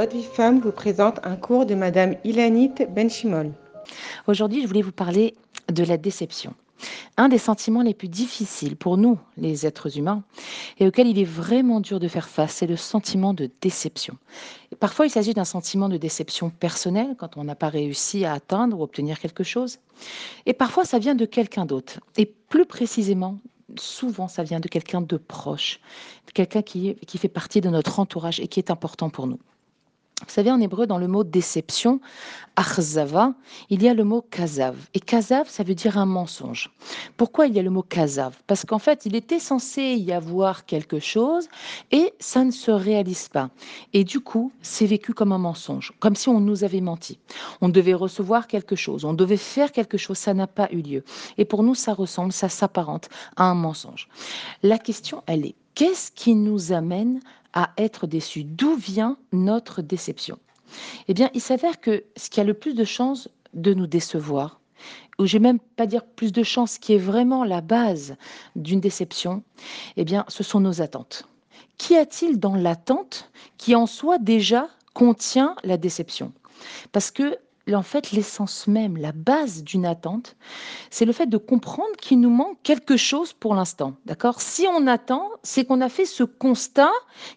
[0.00, 3.52] Votre vie femme vous présente un cours de Madame Ilanit Benchimol.
[4.28, 5.34] Aujourd'hui, je voulais vous parler
[5.70, 6.54] de la déception.
[7.18, 10.22] Un des sentiments les plus difficiles pour nous, les êtres humains,
[10.78, 14.16] et auquel il est vraiment dur de faire face, c'est le sentiment de déception.
[14.78, 18.80] parfois, il s'agit d'un sentiment de déception personnelle quand on n'a pas réussi à atteindre
[18.80, 19.80] ou obtenir quelque chose.
[20.46, 22.00] Et parfois, ça vient de quelqu'un d'autre.
[22.16, 23.38] Et plus précisément,
[23.78, 25.78] souvent, ça vient de quelqu'un de proche,
[26.32, 29.38] quelqu'un qui fait partie de notre entourage et qui est important pour nous.
[30.20, 32.00] Vous savez, en hébreu, dans le mot déception,
[32.56, 33.34] achzava,
[33.70, 34.76] il y a le mot kazav.
[34.92, 36.70] Et kazav, ça veut dire un mensonge.
[37.16, 38.36] Pourquoi il y a le mot kazav?
[38.46, 41.48] Parce qu'en fait, il était censé y avoir quelque chose
[41.90, 43.50] et ça ne se réalise pas.
[43.92, 47.18] Et du coup, c'est vécu comme un mensonge, comme si on nous avait menti.
[47.62, 51.04] On devait recevoir quelque chose, on devait faire quelque chose, ça n'a pas eu lieu.
[51.38, 54.08] Et pour nous, ça ressemble, ça s'apparente à un mensonge.
[54.62, 57.20] La question, elle est, qu'est-ce qui nous amène
[57.52, 58.44] à être déçu.
[58.44, 60.38] D'où vient notre déception?
[61.08, 64.60] Eh bien, il s'avère que ce qui a le plus de chances de nous décevoir,
[65.18, 68.16] ou je vais même pas dire plus de chances, qui est vraiment la base
[68.56, 69.42] d'une déception,
[69.96, 71.24] eh bien, ce sont nos attentes.
[71.76, 76.32] Qu'y a-t-il dans l'attente qui en soi déjà contient la déception?
[76.92, 77.38] Parce que
[77.74, 80.36] en fait, l'essence même, la base d'une attente,
[80.90, 83.94] c'est le fait de comprendre qu'il nous manque quelque chose pour l'instant.
[84.06, 84.40] D'accord?
[84.40, 86.90] Si on attend, c'est qu'on a fait ce constat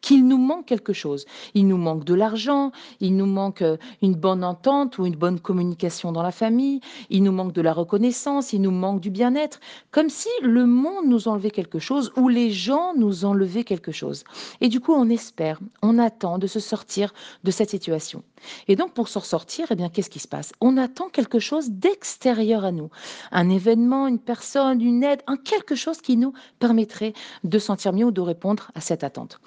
[0.00, 1.24] qu'il nous manque quelque chose.
[1.54, 5.40] Il nous manque de l'argent, il nous manque euh, une bonne entente ou une bonne
[5.40, 9.60] communication dans la famille, il nous manque de la reconnaissance, il nous manque du bien-être,
[9.90, 14.24] comme si le monde nous enlevait quelque chose ou les gens nous enlevaient quelque chose.
[14.60, 17.12] Et du coup, on espère, on attend de se sortir
[17.44, 18.22] de cette situation.
[18.68, 21.70] Et donc, pour s'en sortir, eh bien, qu'est-ce qui se passe On attend quelque chose
[21.70, 22.90] d'extérieur à nous.
[23.32, 27.12] Un événement, une personne, une aide, un quelque chose qui nous permettrait
[27.44, 29.40] de sentir mieux ou de répondre à cette attente.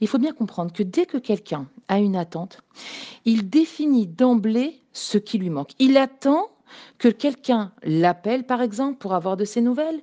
[0.00, 2.62] Il faut bien comprendre que dès que quelqu'un a une attente,
[3.24, 5.70] il définit d'emblée ce qui lui manque.
[5.78, 6.48] Il attend
[6.98, 10.00] que quelqu'un l'appelle, par exemple, pour avoir de ses nouvelles,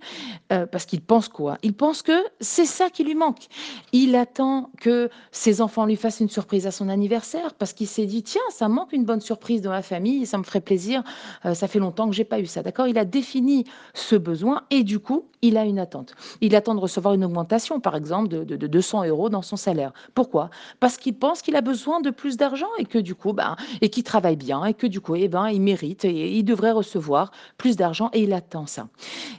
[0.52, 1.58] euh, parce qu'il pense quoi?
[1.64, 3.48] Il pense que c'est ça qui lui manque.
[3.92, 8.06] Il attend que ses enfants lui fassent une surprise à son anniversaire, parce qu'il s'est
[8.06, 11.04] dit, tiens, ça manque une bonne surprise dans la famille, ça me ferait plaisir,
[11.46, 12.88] euh, ça fait longtemps que j'ai pas eu ça, d'accord?
[12.88, 16.16] Il a défini ce besoin, et du coup, il a une attente.
[16.42, 19.92] Il attend de recevoir une augmentation, par exemple, de, de, 200 euros dans son salaire.
[20.16, 20.50] Pourquoi?
[20.80, 23.90] Parce qu'il pense qu'il a besoin de plus d'argent, et que du coup, ben, et
[23.90, 27.32] qu'il travaille bien, et que du coup, eh ben, il mérite, et il devrait recevoir
[27.58, 28.88] plus d'argent et il attend ça.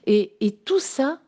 [0.06, 1.20] Et, et tout ça,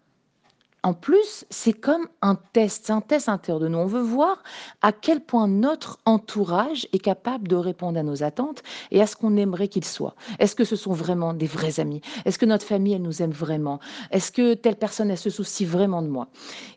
[0.87, 3.77] en plus, c'est comme un test, un test intérieur de nous.
[3.77, 4.45] On veut voir
[4.83, 9.17] à quel point notre entourage est capable de répondre à nos attentes et à ce
[9.17, 10.15] qu'on aimerait qu'il soit.
[10.39, 12.03] Est-ce que ce sont vraiment des vrais amis?
[12.25, 13.81] Est-ce que notre famille, elle nous aime vraiment?
[14.13, 16.29] Est-ce que telle personne, elle se soucie vraiment de moi?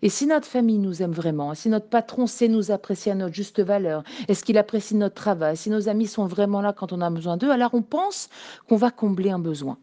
[0.02, 3.36] Et si notre famille nous aime vraiment, si notre patron sait nous apprécier à notre
[3.36, 7.02] juste valeur, est-ce qu'il apprécie notre travail, si nos amis sont vraiment là quand on
[7.02, 8.30] a besoin d'eux, alors on pense
[8.68, 9.78] qu'on va combler un besoin.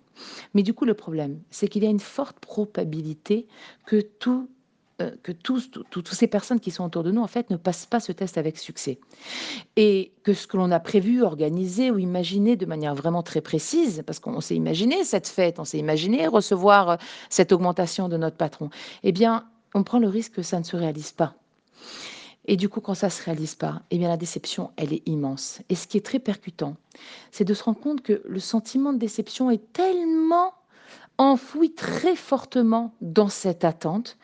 [0.54, 3.46] Mais du coup, le problème, c'est qu'il y a une forte probabilité
[3.86, 4.02] que
[5.02, 8.00] euh, que toutes ces personnes qui sont autour de nous, en fait, ne passent pas
[8.00, 8.98] ce test avec succès.
[9.76, 14.02] Et que ce que l'on a prévu, organisé ou imaginé de manière vraiment très précise,
[14.06, 16.96] parce qu'on s'est imaginé cette fête, on s'est imaginé recevoir euh,
[17.28, 18.70] cette augmentation de notre patron,
[19.02, 19.44] eh bien,
[19.74, 21.34] on prend le risque que ça ne se réalise pas.
[22.46, 25.02] Et du coup, quand ça ne se réalise pas, eh bien, la déception, elle est
[25.06, 25.60] immense.
[25.68, 26.76] Et ce qui est très percutant,
[27.30, 30.54] c'est de se rendre compte que le sentiment de déception est tellement
[31.18, 34.18] enfoui très fortement dans cette attente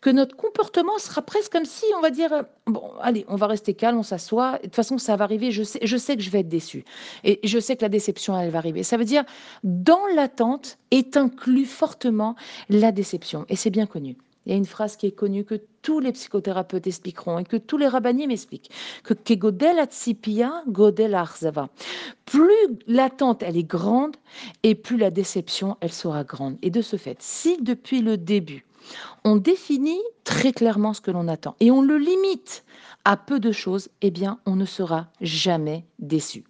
[0.00, 3.74] que notre comportement sera presque comme si on va dire bon allez on va rester
[3.74, 4.52] calme on s'assoit.
[4.58, 5.50] De toute façon ça va arriver.
[5.50, 6.84] Je sais je sais que je vais être déçu
[7.24, 8.82] et je sais que la déception elle va arriver.
[8.82, 9.24] Ça veut dire
[9.62, 12.34] dans l'attente est inclus fortement
[12.70, 13.44] la déception.
[13.48, 14.16] Et c'est bien connu.
[14.46, 17.56] Il y a une phrase qui est connue que tous les psychothérapeutes expliqueront et que
[17.56, 18.70] tous les rabbiniers m'expliquent
[19.04, 21.70] que Godel atzipia, godel arzava.
[22.26, 24.14] Plus l'attente elle est grande
[24.64, 26.58] et plus la déception elle sera grande.
[26.60, 28.66] Et de ce fait, si depuis le début
[29.24, 32.64] on définit très clairement ce que l'on attend et on le limite
[33.06, 36.44] à peu de choses, eh bien on ne sera jamais déçu.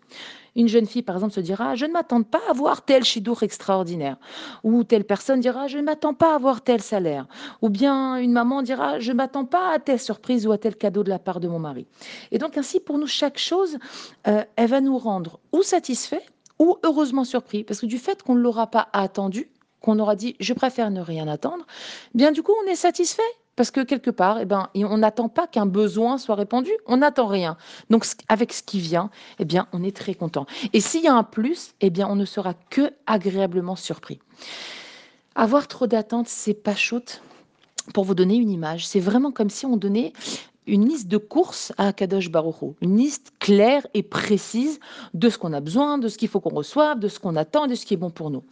[0.58, 3.44] Une jeune fille, par exemple, se dira Je ne m'attends pas à avoir tel chidour
[3.44, 4.16] extraordinaire.
[4.64, 7.26] Ou telle personne dira Je ne m'attends pas à avoir tel salaire.
[7.62, 10.75] Ou bien une maman dira Je ne m'attends pas à telle surprise ou à tel
[10.75, 11.87] cadeau de la part de mon mari.
[12.32, 13.78] Et donc, ainsi, pour nous, chaque chose,
[14.26, 16.25] euh, elle va nous rendre ou satisfait
[16.58, 17.62] ou heureusement surpris.
[17.62, 19.49] Parce que du fait qu'on ne l'aura pas attendu,
[19.81, 21.66] qu'on aura dit je préfère ne rien attendre,
[22.14, 23.22] bien du coup on est satisfait
[23.58, 27.26] parce que quelque part, eh ben, on n'attend pas qu'un besoin soit répondu, on n'attend
[27.26, 27.56] rien.
[27.90, 29.10] Donc avec ce qui vient,
[29.40, 30.46] eh bien, on est très content.
[30.72, 34.20] Et s'il y a un plus, eh bien, on ne sera que agréablement surpris.
[35.34, 37.20] Avoir trop d'attentes, c'est pas chouette.
[37.94, 40.12] Pour vous donner une image, c'est vraiment comme si on donnait
[40.69, 42.49] une liste de courses à Kadosh Baruch
[42.81, 44.79] une liste claire et précise
[45.15, 47.67] de ce qu'on a besoin, de ce qu'il faut qu'on reçoive, de ce qu'on attend,
[47.67, 48.44] de ce qui est bon pour nous.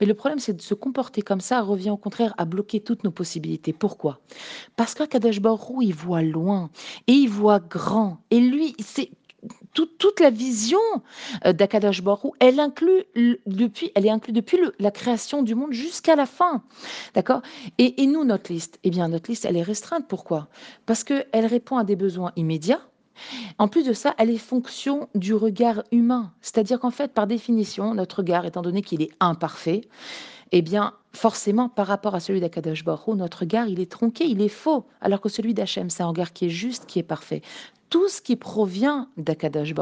[0.00, 3.04] Mais le problème, c'est de se comporter comme ça revient au contraire à bloquer toutes
[3.04, 3.72] nos possibilités.
[3.72, 4.20] Pourquoi?
[4.76, 6.70] Parce qu'Akadosh Baruch il voit loin
[7.06, 8.18] et il voit grand.
[8.30, 9.10] Et lui, c'est
[9.72, 10.78] toute la vision
[11.44, 13.04] euh, d'Akadash Baruch elle inclut
[13.46, 16.62] depuis, elle est inclue depuis la création du monde jusqu'à la fin,
[17.14, 17.42] d'accord?
[17.78, 20.06] Et, nous, notre liste, eh bien, notre liste, elle est restreinte.
[20.08, 20.48] Pourquoi?
[20.86, 22.80] Parce qu'elle répond à des besoins immédiats.
[23.58, 26.32] En plus de ça, elle est fonction du regard humain.
[26.40, 29.82] C'est-à-dire qu'en fait, par définition, notre regard, étant donné qu'il est imparfait,
[30.52, 34.40] eh bien, forcément, par rapport à celui d'Akadash Baruch notre regard, il est tronqué, il
[34.40, 37.42] est faux, alors que celui d'Hachem, c'est un regard qui est juste, qui est parfait
[37.90, 39.74] tout ce qui provient d'Akadash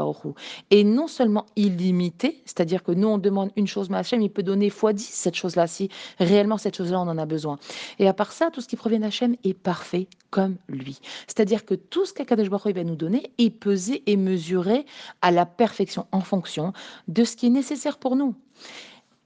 [0.69, 4.43] est non seulement illimité, c'est-à-dire que nous on demande une chose, mais Hachem il peut
[4.43, 5.89] donner fois 10 cette chose-là, si
[6.19, 7.57] réellement cette chose-là on en a besoin.
[7.99, 10.99] Et à part ça, tout ce qui provient d'Hachem est parfait comme lui.
[11.27, 14.85] C'est-à-dire que tout ce qu'Akadash va nous donner est pesé et mesuré
[15.21, 16.73] à la perfection en fonction
[17.07, 18.35] de ce qui est nécessaire pour nous.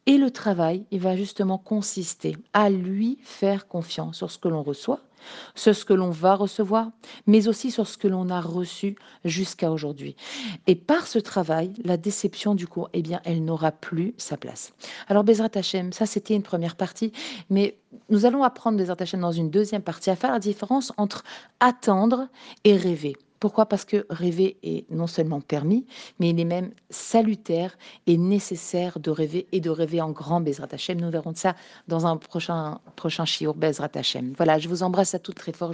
[0.07, 4.63] Et le travail, il va justement consister à lui faire confiance sur ce que l'on
[4.63, 5.01] reçoit,
[5.53, 6.91] sur ce que l'on va recevoir,
[7.25, 8.95] mais aussi sur ce que l'on a reçu
[9.25, 10.15] jusqu'à aujourd'hui.
[10.65, 14.71] Et par ce travail, la déception du coup, eh bien, elle n'aura plus sa place.
[15.09, 17.11] Alors Bezrat Hashem, ça c'était une première partie,
[17.49, 17.77] mais
[18.09, 21.25] nous allons apprendre Bezrat Hashem dans une deuxième partie à faire la différence entre
[21.59, 22.29] attendre
[22.63, 23.17] et rêver.
[23.39, 23.67] Pourquoi?
[23.67, 25.85] Parce que rêver est non seulement permis,
[26.19, 30.67] mais il est même salutaire et nécessaire de rêver et de rêver en grand Bezrat
[30.71, 30.99] Hashem.
[30.99, 31.55] Nous verrons ça
[31.87, 34.33] dans un prochain, prochain Shiur Bezrat Hashem.
[34.37, 35.73] Voilà, je vous embrasse à toutes très fort.